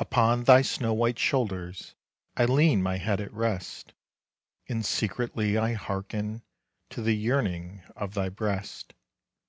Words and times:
Upon 0.00 0.42
thy 0.42 0.62
snow 0.62 0.92
white 0.92 1.20
shoulders 1.20 1.94
I 2.36 2.46
lean 2.46 2.82
my 2.82 2.96
head 2.96 3.20
at 3.20 3.32
rest; 3.32 3.92
And 4.68 4.84
secretly 4.84 5.56
I 5.56 5.74
hearken 5.74 6.42
To 6.90 7.00
the 7.00 7.14
yearning 7.14 7.84
of 7.94 8.14
thy 8.14 8.28
breast. 8.28 8.92